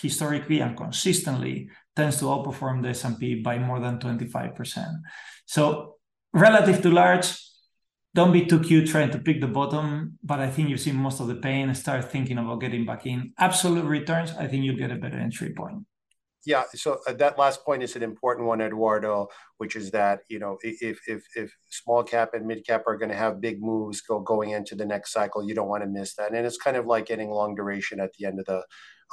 historically 0.00 0.60
and 0.60 0.74
consistently 0.74 1.68
tends 1.94 2.18
to 2.18 2.24
outperform 2.24 2.82
the 2.82 2.88
S&P 2.88 3.42
by 3.42 3.58
more 3.58 3.80
than 3.80 3.98
25%. 3.98 4.86
So 5.44 5.96
relative 6.32 6.80
to 6.82 6.90
large, 6.90 7.36
don't 8.14 8.32
be 8.32 8.46
too 8.46 8.60
cute 8.60 8.88
trying 8.88 9.10
to 9.10 9.18
pick 9.18 9.40
the 9.40 9.48
bottom, 9.48 10.18
but 10.22 10.38
I 10.40 10.48
think 10.48 10.70
you've 10.70 10.80
seen 10.80 10.96
most 10.96 11.20
of 11.20 11.26
the 11.26 11.34
pain. 11.34 11.74
Start 11.74 12.10
thinking 12.10 12.38
about 12.38 12.60
getting 12.60 12.86
back 12.86 13.04
in. 13.04 13.34
Absolute 13.36 13.84
returns, 13.84 14.30
I 14.38 14.46
think 14.46 14.64
you'll 14.64 14.76
get 14.76 14.92
a 14.92 14.96
better 14.96 15.18
entry 15.18 15.52
point 15.52 15.84
yeah 16.46 16.64
so 16.74 16.98
uh, 17.06 17.12
that 17.12 17.38
last 17.38 17.64
point 17.64 17.82
is 17.82 17.96
an 17.96 18.02
important 18.02 18.46
one 18.46 18.60
eduardo 18.60 19.26
which 19.58 19.76
is 19.76 19.90
that 19.90 20.20
you 20.28 20.38
know 20.38 20.58
if 20.62 21.00
if 21.06 21.24
if 21.36 21.54
small 21.70 22.02
cap 22.02 22.30
and 22.34 22.46
mid 22.46 22.66
cap 22.66 22.82
are 22.86 22.96
going 22.96 23.10
to 23.10 23.16
have 23.16 23.40
big 23.40 23.62
moves 23.62 24.00
go 24.00 24.20
going 24.20 24.50
into 24.50 24.74
the 24.74 24.84
next 24.84 25.12
cycle 25.12 25.44
you 25.46 25.54
don't 25.54 25.68
want 25.68 25.82
to 25.82 25.88
miss 25.88 26.14
that. 26.14 26.32
And 26.32 26.46
it's 26.46 26.58
kind 26.58 26.76
of 26.76 26.86
like 26.86 27.06
getting 27.06 27.30
long 27.30 27.54
duration 27.54 28.00
at 28.00 28.12
the 28.14 28.26
end 28.26 28.40
of 28.40 28.46
the 28.46 28.64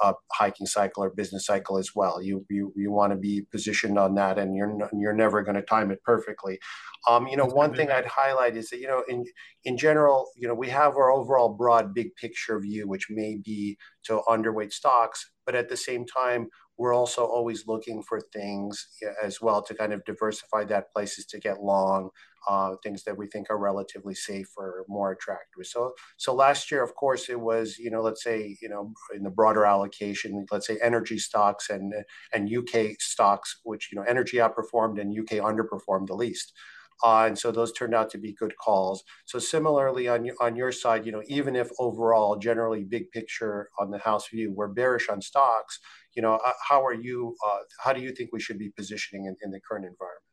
uh, 0.01 0.13
hiking 0.31 0.65
cycle 0.65 1.03
or 1.03 1.09
business 1.11 1.45
cycle 1.45 1.77
as 1.77 1.91
well. 1.93 2.21
You 2.21 2.45
you, 2.49 2.73
you 2.75 2.91
want 2.91 3.11
to 3.11 3.17
be 3.17 3.45
positioned 3.51 3.99
on 3.99 4.15
that 4.15 4.39
and 4.39 4.55
you're 4.55 4.77
you're 4.93 5.13
never 5.13 5.43
going 5.43 5.55
to 5.55 5.61
time 5.61 5.91
it 5.91 6.01
perfectly. 6.03 6.59
Um, 7.07 7.27
you 7.27 7.35
know 7.35 7.45
one 7.45 7.73
thing 7.73 7.89
i'd 7.89 8.05
highlight 8.05 8.55
is 8.55 8.69
that 8.69 8.77
you 8.77 8.87
know 8.87 9.03
in 9.09 9.25
in 9.65 9.75
general 9.75 10.29
you 10.37 10.47
know 10.47 10.53
we 10.53 10.69
have 10.69 10.93
our 10.95 11.11
overall 11.11 11.49
broad 11.49 11.95
big 11.95 12.15
picture 12.15 12.59
view 12.59 12.87
which 12.87 13.07
may 13.09 13.37
be 13.43 13.75
to 14.03 14.21
underweight 14.27 14.71
stocks 14.71 15.31
but 15.47 15.55
at 15.55 15.67
the 15.67 15.77
same 15.77 16.05
time 16.05 16.47
we're 16.81 16.95
also 16.95 17.23
always 17.25 17.67
looking 17.67 18.01
for 18.01 18.19
things 18.33 18.87
as 19.23 19.39
well 19.39 19.61
to 19.61 19.73
kind 19.75 19.93
of 19.93 20.03
diversify 20.05 20.63
that 20.65 20.91
places 20.93 21.25
to 21.27 21.39
get 21.39 21.61
long, 21.61 22.09
uh, 22.49 22.75
things 22.83 23.03
that 23.03 23.17
we 23.17 23.27
think 23.27 23.51
are 23.51 23.57
relatively 23.59 24.15
safe 24.15 24.47
or 24.57 24.83
more 24.87 25.11
attractive. 25.11 25.65
So, 25.67 25.93
so 26.17 26.33
last 26.33 26.71
year, 26.71 26.83
of 26.83 26.95
course, 26.95 27.29
it 27.29 27.39
was 27.39 27.77
you 27.77 27.91
know 27.91 28.01
let's 28.01 28.23
say 28.23 28.57
you 28.61 28.69
know 28.69 28.93
in 29.15 29.23
the 29.23 29.29
broader 29.29 29.65
allocation, 29.65 30.45
let's 30.51 30.65
say 30.67 30.79
energy 30.81 31.19
stocks 31.19 31.69
and 31.69 31.93
and 32.33 32.49
UK 32.51 32.95
stocks, 32.99 33.59
which 33.63 33.89
you 33.91 33.97
know 33.99 34.05
energy 34.07 34.37
outperformed 34.37 34.99
and 34.99 35.17
UK 35.17 35.37
underperformed 35.37 36.07
the 36.07 36.15
least. 36.15 36.53
And 37.03 37.37
so 37.37 37.51
those 37.51 37.71
turned 37.71 37.95
out 37.95 38.09
to 38.11 38.17
be 38.17 38.33
good 38.33 38.55
calls. 38.57 39.03
So 39.25 39.39
similarly 39.39 40.07
on 40.07 40.29
on 40.39 40.55
your 40.55 40.71
side, 40.71 41.05
you 41.05 41.11
know, 41.11 41.23
even 41.27 41.55
if 41.55 41.69
overall, 41.79 42.35
generally 42.35 42.83
big 42.83 43.11
picture 43.11 43.69
on 43.79 43.91
the 43.91 43.99
house 43.99 44.29
view, 44.29 44.51
we're 44.53 44.67
bearish 44.67 45.09
on 45.09 45.21
stocks, 45.21 45.79
you 46.15 46.21
know, 46.21 46.39
how 46.67 46.85
are 46.85 46.93
you? 46.93 47.35
Uh, 47.45 47.59
how 47.79 47.93
do 47.93 48.01
you 48.01 48.11
think 48.11 48.31
we 48.33 48.39
should 48.39 48.59
be 48.59 48.69
positioning 48.69 49.25
in, 49.25 49.35
in 49.43 49.51
the 49.51 49.59
current 49.59 49.85
environment? 49.85 50.25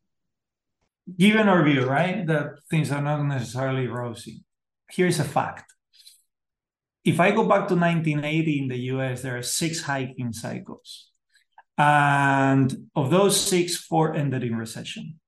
Given 1.16 1.48
our 1.48 1.64
view, 1.64 1.87
right, 1.87 2.26
that 2.26 2.58
things 2.70 2.90
are 2.90 3.00
not 3.00 3.22
necessarily 3.22 3.87
rosy. 3.87 4.44
Here's 4.90 5.20
a 5.20 5.25
fact. 5.25 5.72
If 7.04 7.20
I 7.20 7.30
go 7.30 7.44
back 7.44 7.68
to 7.68 7.76
1980 7.76 8.58
in 8.58 8.68
the 8.68 8.76
US, 8.92 9.22
there 9.22 9.38
are 9.38 9.42
six 9.42 9.82
hiking 9.82 10.32
cycles. 10.32 11.10
And 11.78 12.88
of 12.96 13.10
those 13.10 13.40
six, 13.40 13.76
four 13.76 14.14
ended 14.14 14.42
in 14.42 14.56
recession. 14.56 15.20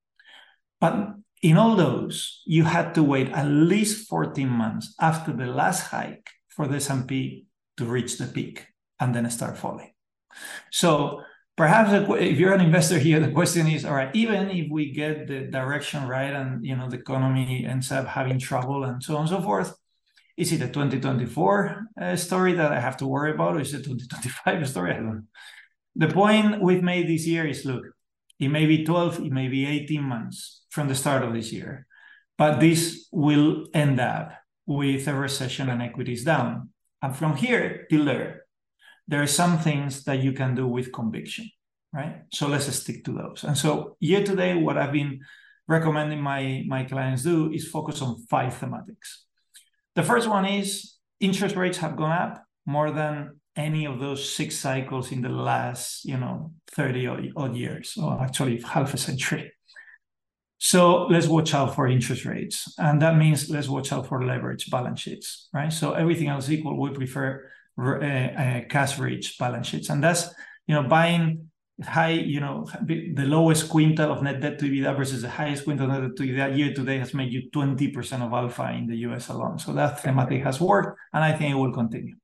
But 0.80 1.14
in 1.42 1.56
all 1.56 1.75
those, 1.75 2.42
you 2.44 2.64
had 2.64 2.94
to 2.94 3.02
wait 3.02 3.30
at 3.30 3.47
least 3.47 4.09
14 4.09 4.49
months 4.49 4.94
after 5.00 5.32
the 5.32 5.47
last 5.47 5.88
hike 5.88 6.28
for 6.49 6.66
the 6.66 6.76
S&P 6.76 7.47
to 7.76 7.85
reach 7.85 8.18
the 8.18 8.26
peak 8.26 8.66
and 8.99 9.14
then 9.14 9.28
start 9.30 9.56
falling. 9.56 9.92
So 10.70 11.23
perhaps 11.56 11.90
if 11.92 12.38
you're 12.38 12.52
an 12.52 12.61
investor 12.61 12.99
here, 12.99 13.20
the 13.20 13.32
question 13.32 13.66
is, 13.66 13.85
all 13.85 13.94
right, 13.94 14.14
even 14.14 14.50
if 14.50 14.70
we 14.70 14.92
get 14.92 15.26
the 15.26 15.40
direction 15.42 16.06
right 16.06 16.32
and 16.32 16.64
you 16.64 16.76
know 16.76 16.88
the 16.88 16.99
economy 16.99 17.66
ends 17.66 17.90
up 17.90 18.06
having 18.06 18.38
trouble 18.38 18.85
and 18.85 19.02
so 19.02 19.16
on 19.16 19.23
and 19.23 19.30
so 19.30 19.40
forth, 19.40 19.75
is 20.37 20.52
it 20.52 20.62
a 20.62 20.68
2024 20.68 21.87
uh, 22.00 22.16
story 22.16 22.54
that 22.54 22.73
I 22.73 22.80
have 22.80 22.97
to 22.99 23.06
worry 23.06 23.32
about, 23.32 23.56
or 23.56 23.61
is 23.61 23.75
it 23.75 23.80
a 23.80 23.85
2025 23.85 24.68
story? 24.68 24.92
I 24.92 24.97
don't 24.97 25.06
know. 25.06 25.23
The 25.97 26.09
point 26.09 26.62
we've 26.62 26.82
made 26.82 27.09
this 27.09 27.26
year 27.26 27.47
is 27.47 27.64
look, 27.64 27.85
it 28.40 28.49
may 28.49 28.64
be 28.64 28.85
12, 28.85 29.20
it 29.20 29.32
may 29.32 29.49
be 29.49 29.66
18 29.66 30.02
months 30.02 30.62
from 30.70 30.88
the 30.88 30.94
start 30.94 31.23
of 31.23 31.35
this 31.35 31.52
year, 31.52 31.87
but 32.38 32.59
this 32.59 33.06
will 33.12 33.66
end 33.75 34.00
up 34.00 34.32
with 34.66 35.06
a 35.06 35.14
recession 35.14 35.68
and 35.68 35.82
equities 35.82 36.25
down. 36.25 36.70
And 37.02 37.14
from 37.14 37.37
here 37.37 37.87
till 37.90 38.06
there, 38.06 38.44
there 39.06 39.23
are 39.23 39.26
some 39.26 39.59
things 39.59 40.04
that 40.04 40.23
you 40.23 40.32
can 40.32 40.54
do 40.54 40.66
with 40.66 40.92
conviction, 40.92 41.50
right? 41.92 42.23
So 42.32 42.49
let's 42.49 42.73
stick 42.75 43.04
to 43.04 43.12
those. 43.12 43.44
And 43.44 43.59
so 43.59 43.97
year 44.00 44.25
to 44.25 44.37
date, 44.37 44.62
what 44.62 44.78
I've 44.78 44.92
been 44.92 45.20
recommending 45.68 46.23
my, 46.23 46.64
my 46.66 46.85
clients 46.85 47.25
do 47.25 47.52
is 47.52 47.68
focus 47.68 48.00
on 48.00 48.25
five 48.30 48.54
thematics. 48.54 49.25
The 49.97 50.02
first 50.02 50.28
one 50.28 50.47
is 50.47 50.94
interest 51.18 51.56
rates 51.56 51.78
have 51.78 51.97
gone 51.97 52.12
up 52.12 52.44
more 52.64 52.90
than 52.90 53.39
any 53.57 53.87
of 53.87 53.99
those 53.99 54.33
six 54.33 54.57
cycles 54.57 55.12
in 55.12 55.23
the 55.23 55.28
last, 55.28 56.04
you 56.04 56.16
know, 56.16 56.52
30 56.73 57.33
odd 57.37 57.57
years, 57.57 57.97
or 58.00 58.21
actually 58.23 58.61
half 58.61 58.95
a 58.95 58.99
century. 58.99 59.52
So 60.59 61.07
let's 61.07 61.26
watch 61.26 61.54
out 61.54 61.75
for 61.75 61.88
interest 61.88 62.26
rates. 62.26 62.75
And 62.78 63.00
that 63.00 63.16
means 63.16 63.49
let's 63.49 63.69
watch 63.69 63.92
out 63.92 64.07
for 64.07 64.25
leverage 64.25 64.71
balance 64.71 65.00
sheets, 65.00 65.49
right? 65.54 65.73
So 65.73 65.95
everything 65.95 66.28
else 66.28 66.50
equal, 66.50 66.78
we 66.78 66.90
prefer 66.90 67.50
uh, 67.78 68.04
uh, 68.04 68.61
cash 68.69 68.99
rich 68.99 69.38
balance 69.38 69.69
sheets. 69.69 69.88
And 69.88 70.04
that's, 70.04 70.28
you 70.66 70.75
know, 70.75 70.83
buying 70.83 71.50
high, 71.83 72.11
you 72.11 72.40
know, 72.40 72.66
the 72.85 73.25
lowest 73.25 73.71
quintile 73.71 74.11
of 74.11 74.23
net 74.23 74.40
debt 74.40 74.59
to 74.59 74.66
EBITDA 74.66 74.97
versus 74.97 75.23
the 75.23 75.30
highest 75.30 75.64
quintile 75.64 75.85
of 75.85 75.88
net 75.88 76.02
debt 76.02 76.16
to 76.16 76.23
EBITDA 76.25 76.59
year 76.59 76.75
to 76.75 76.85
date 76.85 76.99
has 76.99 77.14
made 77.14 77.33
you 77.33 77.50
20% 77.50 78.21
of 78.21 78.33
alpha 78.33 78.71
in 78.71 78.87
the 78.87 78.97
US 79.09 79.28
alone. 79.28 79.59
So 79.59 79.73
that 79.73 80.02
thematic 80.02 80.45
has 80.45 80.61
worked, 80.61 80.99
and 81.14 81.25
I 81.25 81.33
think 81.33 81.52
it 81.52 81.54
will 81.59 81.73
continue. 81.73 82.16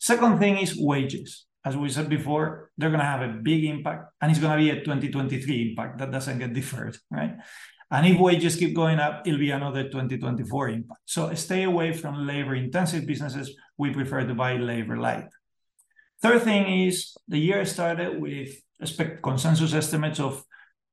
Second 0.00 0.38
thing 0.38 0.56
is 0.56 0.76
wages. 0.76 1.44
As 1.62 1.76
we 1.76 1.90
said 1.90 2.08
before, 2.08 2.70
they're 2.78 2.88
going 2.88 3.00
to 3.00 3.06
have 3.06 3.20
a 3.20 3.28
big 3.28 3.64
impact, 3.64 4.12
and 4.20 4.30
it's 4.30 4.40
going 4.40 4.56
to 4.56 4.64
be 4.64 4.70
a 4.70 4.80
2023 4.82 5.68
impact 5.68 5.98
that 5.98 6.10
doesn't 6.10 6.38
get 6.38 6.54
deferred, 6.54 6.96
right? 7.10 7.36
And 7.90 8.06
if 8.06 8.18
wages 8.18 8.56
keep 8.56 8.74
going 8.74 8.98
up, 8.98 9.26
it'll 9.26 9.38
be 9.38 9.50
another 9.50 9.84
2024 9.84 10.68
impact. 10.70 11.00
So 11.04 11.34
stay 11.34 11.64
away 11.64 11.92
from 11.92 12.26
labor-intensive 12.26 13.06
businesses. 13.06 13.54
We 13.76 13.90
prefer 13.92 14.24
to 14.26 14.34
buy 14.34 14.56
labor 14.56 14.96
light. 14.96 15.28
Third 16.22 16.42
thing 16.42 16.86
is 16.86 17.14
the 17.28 17.38
year 17.38 17.66
started 17.66 18.20
with 18.20 18.54
expect 18.80 19.22
consensus 19.22 19.74
estimates 19.74 20.20
of 20.20 20.42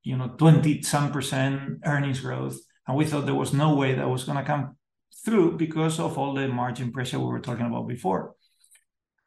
you 0.04 0.18
know 0.18 0.30
20 0.38 0.82
some 0.82 1.12
percent 1.12 1.80
earnings 1.86 2.20
growth, 2.20 2.60
and 2.88 2.98
we 2.98 3.06
thought 3.06 3.26
there 3.26 3.36
was 3.36 3.54
no 3.54 3.76
way 3.76 3.94
that 3.94 4.10
was 4.10 4.26
going 4.26 4.38
to 4.38 4.44
come 4.44 4.76
through 5.24 5.58
because 5.58 6.00
of 6.00 6.18
all 6.18 6.34
the 6.34 6.48
margin 6.48 6.92
pressure 6.92 7.20
we 7.20 7.26
were 7.26 7.40
talking 7.40 7.68
about 7.68 7.88
before. 7.88 8.34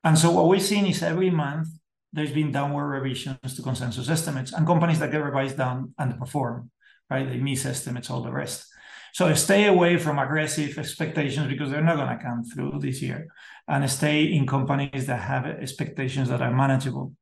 And 0.03 0.19
so 0.19 0.31
what 0.31 0.49
we've 0.49 0.63
seen 0.63 0.87
is 0.87 1.03
every 1.03 1.31
month 1.31 1.69
there's 2.13 2.33
been 2.33 2.53
downward 2.53 2.89
revisions 2.89 3.55
to 3.57 3.63
consensus 3.63 4.09
estimates, 4.09 4.53
and 4.53 4.67
companies 4.67 4.99
that 4.99 5.13
get 5.13 5.23
revised 5.23 5.57
down 5.57 5.95
underperform 6.01 6.69
right? 7.11 7.29
They 7.29 7.39
miss 7.39 7.67
estimates, 7.67 8.09
all 8.09 8.23
the 8.23 8.33
rest. 8.33 8.67
So 9.13 9.35
stay 9.35 9.67
away 9.67 9.97
from 9.99 10.21
aggressive 10.21 10.79
expectations 10.79 11.49
because 11.49 11.71
they're 11.71 11.83
not 11.83 11.97
going 11.97 12.17
to 12.17 12.25
come 12.25 12.45
through 12.45 12.79
this 12.79 13.03
year, 13.03 13.27
and 13.67 13.91
stay 13.91 14.25
in 14.25 14.47
companies 14.47 15.07
that 15.07 15.21
have 15.21 15.47
expectations 15.47 16.29
that 16.29 16.41
are 16.41 16.53
manageable. 16.53 17.13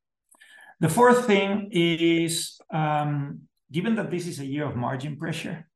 The 0.81 0.91
fourth 0.91 1.27
thing 1.27 1.71
is, 1.73 2.61
um, 2.73 3.41
given 3.73 3.95
that 3.97 4.11
this 4.11 4.27
is 4.27 4.39
a 4.39 4.47
year 4.47 4.67
of 4.67 4.77
margin 4.77 5.17
pressure, 5.17 5.67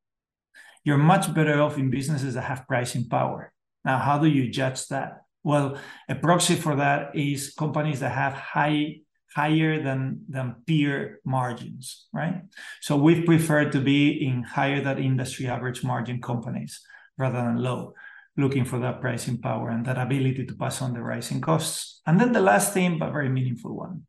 you're 0.85 0.99
much 0.99 1.33
better 1.35 1.61
off 1.63 1.79
in 1.79 1.91
businesses 1.91 2.35
that 2.35 2.43
have 2.43 2.69
pricing 2.69 3.09
power. 3.09 3.53
Now, 3.85 3.99
how 3.99 4.19
do 4.19 4.29
you 4.29 4.51
judge 4.51 4.87
that? 4.89 5.22
Well, 5.43 5.79
a 6.09 6.15
proxy 6.15 6.55
for 6.55 6.77
that 6.77 7.17
is 7.17 7.53
companies 7.55 8.01
that 8.01 8.13
have 8.13 8.35
high 8.35 9.01
higher 9.35 9.83
than 9.83 10.25
than 10.29 10.57
peer 10.67 11.21
margins, 11.25 12.07
right? 12.13 12.43
So 12.81 12.97
we 12.97 13.23
prefer 13.23 13.71
to 13.71 13.81
be 13.81 14.27
in 14.27 14.43
higher 14.43 14.83
than 14.83 14.99
industry 14.99 15.49
average 15.49 15.83
margin 15.83 16.21
companies 16.21 16.81
rather 17.19 17.39
than 17.39 17.57
low, 17.57 17.95
looking 18.37 18.65
for 18.65 18.79
that 18.81 19.01
pricing 19.01 19.39
power 19.39 19.71
and 19.71 19.85
that 19.87 19.99
ability 19.99 20.47
to 20.47 20.55
pass 20.55 20.83
on 20.83 20.93
the 20.93 21.03
rising 21.03 21.41
costs. 21.41 22.01
And 22.07 22.21
then 22.21 22.33
the 22.33 22.41
last 22.41 22.73
thing, 22.73 22.99
but 22.99 23.13
very 23.13 23.29
meaningful 23.29 23.75
one, 23.75 24.07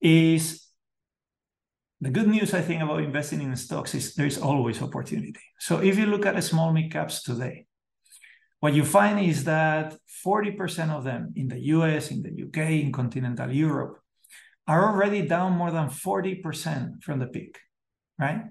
is 0.00 0.66
the 2.00 2.10
good 2.10 2.28
news 2.28 2.54
I 2.54 2.60
think 2.60 2.82
about 2.82 3.02
investing 3.02 3.40
in 3.40 3.56
stocks 3.56 3.94
is 3.94 4.14
there's 4.14 4.38
always 4.38 4.82
opportunity. 4.82 5.40
So 5.58 5.78
if 5.78 5.96
you 5.98 6.06
look 6.06 6.26
at 6.26 6.34
the 6.34 6.42
small 6.42 6.72
mid 6.72 6.92
caps 6.92 7.22
today, 7.22 7.67
what 8.60 8.74
you 8.74 8.84
find 8.84 9.20
is 9.20 9.44
that 9.44 9.96
40% 10.24 10.90
of 10.90 11.04
them 11.04 11.32
in 11.36 11.48
the 11.48 11.60
US, 11.76 12.10
in 12.10 12.22
the 12.22 12.32
UK, 12.44 12.70
in 12.84 12.92
continental 12.92 13.50
Europe 13.52 14.00
are 14.66 14.92
already 14.92 15.22
down 15.22 15.52
more 15.52 15.70
than 15.70 15.88
40% 15.88 17.02
from 17.02 17.18
the 17.18 17.26
peak, 17.26 17.58
right? 18.18 18.42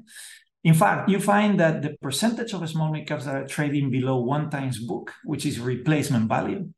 In 0.64 0.74
fact, 0.74 1.10
you 1.10 1.20
find 1.20 1.60
that 1.60 1.82
the 1.82 1.96
percentage 2.02 2.54
of 2.54 2.68
small 2.68 2.92
caps 3.06 3.26
that 3.26 3.36
are 3.36 3.48
trading 3.48 3.92
below 3.92 4.18
one 4.22 4.50
times 4.50 4.80
book, 4.80 5.14
which 5.24 5.46
is 5.46 5.60
replacement 5.60 6.28
value, 6.28 6.70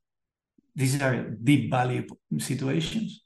these 0.75 1.01
are 1.01 1.29
deep 1.43 1.71
value 1.71 2.05
situations, 2.37 3.23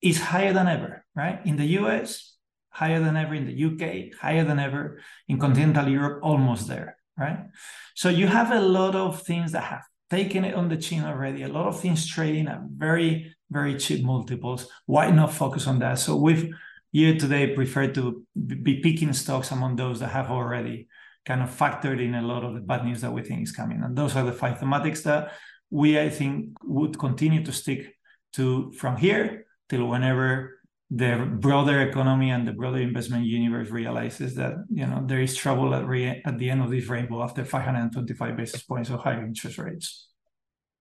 is 0.00 0.20
higher 0.20 0.52
than 0.52 0.68
ever, 0.68 1.04
right? 1.14 1.40
In 1.44 1.56
the 1.56 1.66
US, 1.80 2.36
higher 2.70 3.00
than 3.00 3.16
ever 3.16 3.34
in 3.34 3.46
the 3.46 3.64
UK, 3.64 4.18
higher 4.20 4.44
than 4.44 4.58
ever 4.58 5.00
in 5.28 5.38
continental 5.38 5.88
Europe, 5.88 6.20
almost 6.22 6.68
there, 6.68 6.97
right? 7.18 7.46
So 7.94 8.08
you 8.08 8.26
have 8.26 8.52
a 8.52 8.60
lot 8.60 8.94
of 8.94 9.22
things 9.22 9.52
that 9.52 9.64
have 9.64 9.84
taken 10.10 10.44
it 10.44 10.54
on 10.54 10.68
the 10.68 10.76
chin 10.76 11.04
already, 11.04 11.42
a 11.42 11.48
lot 11.48 11.66
of 11.66 11.80
things 11.80 12.06
trading 12.06 12.48
at 12.48 12.60
very 12.70 13.34
very 13.50 13.76
cheap 13.76 14.04
multiples. 14.04 14.68
Why 14.86 15.10
not 15.10 15.32
focus 15.32 15.66
on 15.66 15.78
that? 15.78 15.98
So 15.98 16.16
we've 16.16 16.52
year 16.92 17.18
to 17.18 17.28
date 17.28 17.54
preferred 17.54 17.94
to 17.94 18.24
be 18.34 18.80
picking 18.80 19.12
stocks 19.12 19.50
among 19.50 19.76
those 19.76 20.00
that 20.00 20.08
have 20.08 20.30
already 20.30 20.88
kind 21.26 21.42
of 21.42 21.50
factored 21.50 22.02
in 22.02 22.14
a 22.14 22.22
lot 22.22 22.44
of 22.44 22.54
the 22.54 22.60
bad 22.60 22.84
news 22.84 23.02
that 23.02 23.12
we 23.12 23.22
think 23.22 23.42
is 23.42 23.52
coming. 23.52 23.82
And 23.82 23.96
those 23.96 24.16
are 24.16 24.24
the 24.24 24.32
five 24.32 24.58
thematics 24.58 25.02
that 25.02 25.32
we, 25.70 26.00
I 26.00 26.08
think, 26.08 26.56
would 26.64 26.98
continue 26.98 27.44
to 27.44 27.52
stick 27.52 27.94
to 28.34 28.72
from 28.72 28.96
here 28.96 29.46
till 29.68 29.86
whenever 29.86 30.57
the 30.90 31.28
broader 31.38 31.82
economy 31.82 32.30
and 32.30 32.48
the 32.48 32.52
broader 32.52 32.78
investment 32.78 33.26
universe 33.26 33.68
realizes 33.68 34.34
that 34.36 34.54
you 34.70 34.86
know 34.86 35.02
there 35.06 35.20
is 35.20 35.36
trouble 35.36 35.74
at, 35.74 35.86
re- 35.86 36.22
at 36.24 36.38
the 36.38 36.48
end 36.48 36.62
of 36.62 36.70
this 36.70 36.86
rainbow 36.86 37.22
after 37.22 37.44
525 37.44 38.36
basis 38.36 38.62
points 38.62 38.88
of 38.88 39.00
higher 39.00 39.24
interest 39.24 39.58
rates. 39.58 40.08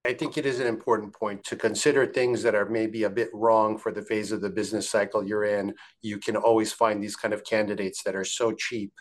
I 0.05 0.13
think 0.13 0.37
it 0.37 0.45
is 0.45 0.61
an 0.61 0.67
important 0.67 1.13
point 1.13 1.43
to 1.45 1.57
consider 1.57 2.05
things 2.05 2.41
that 2.43 2.55
are 2.55 2.69
maybe 2.69 3.03
a 3.03 3.09
bit 3.09 3.29
wrong 3.33 3.77
for 3.77 3.91
the 3.91 4.01
phase 4.01 4.31
of 4.31 4.39
the 4.39 4.49
business 4.49 4.89
cycle 4.89 5.27
you're 5.27 5.43
in. 5.43 5.73
You 6.01 6.17
can 6.17 6.37
always 6.37 6.71
find 6.71 7.03
these 7.03 7.17
kind 7.17 7.33
of 7.33 7.43
candidates 7.43 8.03
that 8.03 8.15
are 8.15 8.23
so 8.23 8.53
cheap 8.53 8.93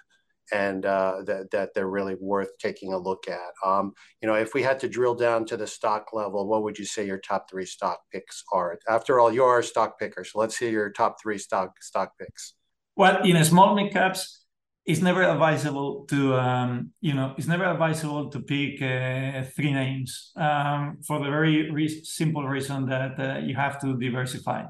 and 0.52 0.86
uh, 0.86 1.22
that, 1.26 1.50
that 1.50 1.74
they're 1.74 1.88
really 1.88 2.16
worth 2.20 2.50
taking 2.58 2.92
a 2.92 2.98
look 2.98 3.28
at. 3.28 3.52
Um, 3.64 3.92
you 4.20 4.28
know, 4.28 4.34
if 4.34 4.54
we 4.54 4.62
had 4.62 4.80
to 4.80 4.88
drill 4.88 5.14
down 5.14 5.44
to 5.46 5.56
the 5.56 5.66
stock 5.66 6.12
level, 6.12 6.46
what 6.46 6.62
would 6.62 6.78
you 6.78 6.84
say 6.84 7.06
your 7.06 7.18
top 7.18 7.50
three 7.50 7.66
stock 7.66 8.00
picks 8.12 8.44
are? 8.52 8.78
After 8.88 9.20
all, 9.20 9.32
you're 9.32 9.58
a 9.58 9.64
stock 9.64 9.98
picker, 9.98 10.24
so 10.24 10.38
let's 10.38 10.56
hear 10.56 10.70
your 10.70 10.90
top 10.90 11.16
three 11.20 11.38
stock 11.38 11.82
stock 11.82 12.12
picks. 12.18 12.54
Well, 12.96 13.22
in 13.24 13.36
a 13.36 13.44
small 13.44 13.74
mid 13.74 13.92
caps, 13.92 14.46
it's 14.86 15.02
never 15.02 15.22
advisable 15.22 16.06
to 16.08 16.34
um, 16.36 16.92
you 17.00 17.12
know 17.12 17.34
it's 17.36 17.48
never 17.48 17.64
advisable 17.64 18.30
to 18.30 18.40
pick 18.40 18.80
uh, 18.80 19.42
three 19.54 19.72
names 19.72 20.32
um, 20.36 20.98
for 21.06 21.18
the 21.18 21.28
very 21.28 21.70
re- 21.70 22.04
simple 22.04 22.46
reason 22.46 22.86
that 22.86 23.18
uh, 23.18 23.38
you 23.38 23.54
have 23.56 23.80
to 23.80 23.96
diversify 23.98 24.62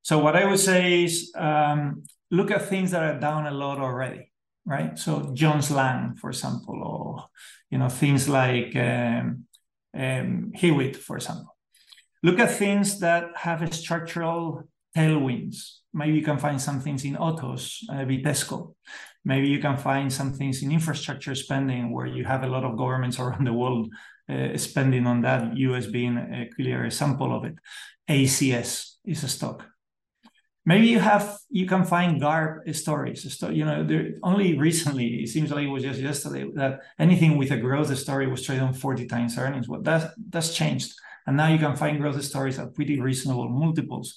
so 0.00 0.18
what 0.18 0.36
i 0.36 0.44
would 0.44 0.58
say 0.58 1.04
is 1.04 1.30
um, 1.36 2.02
look 2.30 2.50
at 2.50 2.66
things 2.68 2.90
that 2.90 3.02
are 3.02 3.20
down 3.20 3.46
a 3.46 3.50
lot 3.50 3.78
already 3.78 4.31
right 4.64 4.98
so 4.98 5.30
jones 5.34 5.70
lang 5.70 6.14
for 6.14 6.30
example 6.30 6.82
or 6.82 7.24
you 7.70 7.78
know 7.78 7.88
things 7.88 8.28
like 8.28 8.74
um, 8.76 9.44
um, 9.94 10.52
hewitt 10.54 10.96
for 10.96 11.16
example 11.16 11.56
look 12.22 12.38
at 12.38 12.50
things 12.50 13.00
that 13.00 13.24
have 13.36 13.74
structural 13.74 14.62
tailwinds 14.96 15.78
maybe 15.92 16.16
you 16.16 16.22
can 16.22 16.38
find 16.38 16.60
some 16.60 16.80
things 16.80 17.04
in 17.04 17.16
autos 17.16 17.80
uh, 17.90 18.04
vitesco 18.04 18.74
Maybe 19.24 19.48
you 19.48 19.60
can 19.60 19.76
find 19.76 20.12
some 20.12 20.32
things 20.32 20.62
in 20.62 20.72
infrastructure 20.72 21.34
spending 21.34 21.92
where 21.92 22.06
you 22.06 22.24
have 22.24 22.42
a 22.42 22.48
lot 22.48 22.64
of 22.64 22.76
governments 22.76 23.18
around 23.20 23.46
the 23.46 23.52
world 23.52 23.92
uh, 24.28 24.56
spending 24.56 25.06
on 25.06 25.22
that, 25.22 25.56
US 25.56 25.86
being 25.86 26.16
a 26.16 26.48
clear 26.54 26.84
example 26.84 27.36
of 27.36 27.44
it. 27.44 27.54
ACS 28.08 28.94
is 29.04 29.24
a 29.24 29.28
stock. 29.28 29.64
Maybe 30.64 30.86
you 30.86 31.00
have 31.00 31.38
you 31.50 31.66
can 31.66 31.84
find 31.84 32.20
GARP 32.20 32.74
stories. 32.74 33.42
You 33.42 33.64
know, 33.64 33.84
there, 33.84 34.12
only 34.22 34.56
recently 34.56 35.22
it 35.22 35.28
seems 35.28 35.50
like 35.50 35.64
it 35.64 35.68
was 35.68 35.82
just 35.82 36.00
yesterday 36.00 36.48
that 36.54 36.80
anything 36.98 37.36
with 37.36 37.50
a 37.50 37.56
growth 37.56 37.96
story 37.98 38.28
was 38.28 38.42
traded 38.42 38.62
on 38.62 38.74
40 38.74 39.06
times 39.06 39.36
earnings. 39.38 39.68
Well, 39.68 39.82
that's 39.82 40.06
that's 40.30 40.54
changed, 40.54 40.94
and 41.26 41.36
now 41.36 41.48
you 41.48 41.58
can 41.58 41.74
find 41.74 41.98
growth 41.98 42.22
stories 42.22 42.58
at 42.58 42.74
pretty 42.74 43.00
reasonable 43.00 43.48
multiples. 43.48 44.16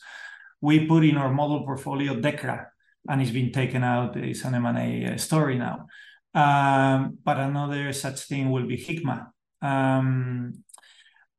We 0.61 0.85
put 0.85 1.03
in 1.03 1.17
our 1.17 1.31
model 1.31 1.63
portfolio 1.65 2.15
Dechra 2.15 2.67
and 3.07 3.21
it's 3.21 3.31
been 3.31 3.51
taken 3.51 3.83
out. 3.83 4.17
It's 4.17 4.43
an 4.43 4.55
M&A 4.55 5.13
uh, 5.13 5.17
story 5.17 5.57
now. 5.57 5.87
Um, 6.33 7.17
but 7.23 7.37
another 7.37 7.93
such 7.93 8.21
thing 8.21 8.51
will 8.51 8.67
be 8.67 8.77
Hikma. 8.77 9.27
Um, 9.61 10.63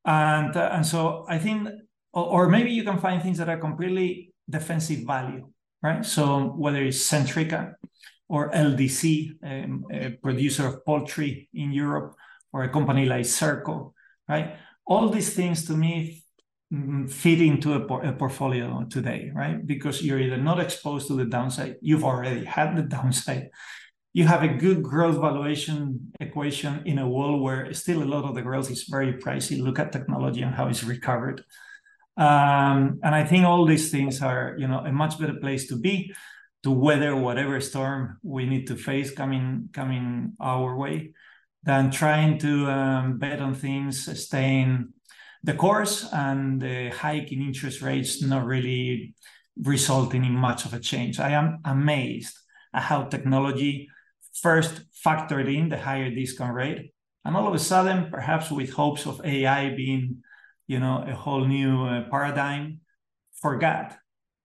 and, 0.05 0.57
uh, 0.57 0.71
and 0.73 0.87
so 0.87 1.27
I 1.29 1.39
think, 1.39 1.69
or, 2.13 2.49
maybe 2.49 2.71
you 2.71 2.83
can 2.83 2.99
find 2.99 3.23
things 3.23 3.39
that 3.39 3.49
are 3.49 3.59
completely 3.59 4.33
defensive 4.49 5.07
value, 5.07 5.49
right? 5.83 6.05
So 6.05 6.55
whether 6.57 6.83
it's 6.83 7.09
Centrica 7.11 7.75
or 8.29 8.51
LDC, 8.51 9.37
um, 9.43 9.85
a 9.93 10.11
producer 10.11 10.67
of 10.67 10.85
poultry 10.85 11.49
in 11.55 11.73
Europe, 11.73 12.15
or 12.53 12.63
a 12.63 12.69
company 12.69 13.07
like 13.07 13.27
Serco, 13.27 13.93
right? 14.29 14.57
All 14.87 15.09
these 15.11 15.35
things 15.35 15.67
to 15.67 15.77
me 15.77 16.25
Mm, 16.73 17.09
fit 17.09 17.41
into 17.41 17.75
a, 17.75 17.87
por- 17.87 18.05
a, 18.05 18.13
portfolio 18.13 18.85
today, 18.91 19.31
right? 19.33 19.65
Because 19.65 20.03
you're 20.03 20.19
either 20.19 20.37
not 20.37 20.59
exposed 20.59 21.07
to 21.07 21.15
the 21.15 21.25
downside, 21.25 21.77
you've 21.81 22.03
already 22.03 22.45
had 22.45 22.75
the 22.75 22.83
downside, 22.97 23.51
you 24.13 24.27
have 24.27 24.43
a 24.43 24.49
good 24.49 24.83
growth 24.83 25.21
valuation 25.21 26.13
equation 26.19 26.83
in 26.85 26.99
a 26.99 27.09
world 27.09 27.41
where 27.41 27.73
still 27.73 28.03
a 28.03 28.05
lot 28.05 28.25
of 28.25 28.35
the 28.35 28.43
growth 28.43 28.69
is 28.69 28.85
very 28.91 29.13
pricey. 29.13 29.63
Look 29.63 29.79
at 29.79 29.93
technology 29.93 30.43
and 30.43 30.55
how 30.57 30.67
it's 30.67 30.83
recovered. 30.83 31.45
Um, 32.17 33.01
and 33.03 33.15
I 33.15 33.25
think 33.25 33.45
all 33.45 33.67
these 33.67 33.91
things 33.91 34.23
are, 34.23 34.57
you 34.59 34.67
know, 34.67 34.79
a 34.79 34.93
much 34.93 35.19
better 35.19 35.35
place 35.35 35.69
to 35.69 35.77
be 35.77 36.15
to 36.63 36.71
weather 36.71 37.15
whatever 37.15 37.61
storm 37.61 38.19
we 38.23 38.47
need 38.47 38.67
to 38.69 38.77
face 38.77 39.11
coming 39.11 39.69
coming 39.73 40.33
our 40.41 40.75
way 40.77 41.13
than 41.63 41.91
trying 41.91 42.39
to 42.39 42.67
um, 42.71 43.19
bet 43.19 43.41
on 43.41 43.55
things 43.55 44.09
staying 44.21 44.93
the 45.45 45.55
course 45.55 46.09
and 46.13 46.61
the 46.61 46.91
hike 46.91 47.31
in 47.31 47.41
interest 47.41 47.83
rates 47.83 48.21
not 48.23 48.45
really 48.45 49.15
resulting 49.63 50.25
in 50.25 50.33
much 50.33 50.65
of 50.65 50.75
a 50.75 50.81
change. 50.81 51.21
I 51.21 51.31
am 51.31 51.61
amazed 51.65 52.37
at 52.75 52.83
how 52.83 53.05
technology 53.05 53.89
first 54.43 54.83
factored 55.05 55.53
in 55.53 55.69
the 55.69 55.79
higher 55.79 56.11
discount 56.11 56.55
rate, 56.55 56.93
and 57.25 57.37
all 57.37 57.49
of 57.49 57.55
a 57.55 57.59
sudden, 57.59 58.11
perhaps 58.11 58.51
with 58.51 58.73
hopes 58.73 59.07
of 59.07 59.25
AI 59.25 59.75
being, 59.75 60.23
you 60.67 60.79
know, 60.79 61.05
a 61.07 61.15
whole 61.15 61.45
new 61.45 61.85
uh, 61.85 62.09
paradigm, 62.11 62.81
forgot 63.41 63.97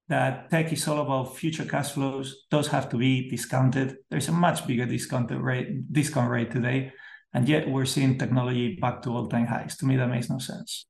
that 0.08 0.50
tech 0.50 0.72
is 0.74 0.88
all 0.88 1.02
about 1.02 1.38
future 1.38 1.66
cash 1.66 1.92
flows. 1.92 2.46
Those 2.52 2.68
have 2.68 2.90
to 2.90 2.98
be 2.98 3.30
discounted. 3.30 3.98
There's 4.10 4.28
a 4.28 4.34
much 4.34 4.68
bigger 4.68 4.86
discount 4.86 5.32
rate 5.32 5.92
discount 5.92 6.30
rate 6.30 6.52
today, 6.52 6.92
and 7.34 7.48
yet 7.48 7.70
we're 7.70 7.86
seeing 7.86 8.18
technology 8.18 8.76
back 8.76 9.02
to 9.04 9.10
all-time 9.12 9.48
highs. 9.48 9.78
To 9.78 9.86
me, 9.86 9.96
that 9.96 10.10
makes 10.10 10.30
no 10.30 10.38
sense 10.38 10.86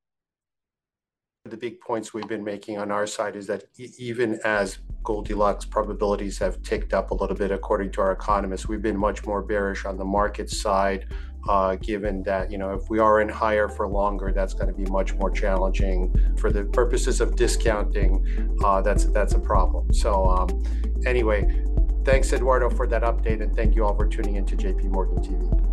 the 1.45 1.57
big 1.57 1.81
points 1.81 2.13
we've 2.13 2.27
been 2.27 2.43
making 2.43 2.77
on 2.77 2.91
our 2.91 3.07
side 3.07 3.36
is 3.36 3.48
that 3.48 3.63
even 3.98 4.39
as 4.43 4.77
Goldilocks 5.03 5.65
probabilities 5.65 6.38
have 6.38 6.62
ticked 6.62 6.93
up 6.93 7.10
a 7.10 7.15
little 7.15 7.36
bit, 7.36 7.51
according 7.51 7.91
to 7.93 8.01
our 8.01 8.12
economists, 8.12 8.67
we've 8.67 8.81
been 8.81 8.98
much 8.98 9.25
more 9.25 9.41
bearish 9.41 9.86
on 9.86 9.98
the 9.98 10.05
market 10.05 10.51
side, 10.51 11.07
uh, 11.50 11.75
given 11.77 12.21
that 12.24 12.51
you 12.51 12.60
know 12.60 12.75
if 12.75 12.88
we 12.91 13.00
are 13.00 13.21
in 13.21 13.27
higher 13.27 13.67
for 13.67 13.88
longer, 13.88 14.31
that's 14.31 14.53
going 14.53 14.67
to 14.67 14.74
be 14.74 14.86
much 14.91 15.15
more 15.15 15.31
challenging 15.31 16.13
for 16.38 16.51
the 16.51 16.63
purposes 16.65 17.19
of 17.19 17.36
discounting. 17.36 18.24
Uh, 18.63 18.79
that's 18.81 19.05
that's 19.05 19.33
a 19.33 19.39
problem. 19.39 19.91
So 19.91 20.27
um, 20.29 20.63
anyway, 21.07 21.65
thanks 22.05 22.31
Eduardo 22.31 22.69
for 22.69 22.86
that 22.86 23.01
update, 23.01 23.41
and 23.41 23.55
thank 23.55 23.75
you 23.75 23.83
all 23.83 23.95
for 23.95 24.07
tuning 24.07 24.36
into 24.36 24.55
JP 24.55 24.83
Morgan 24.86 25.17
TV. 25.17 25.71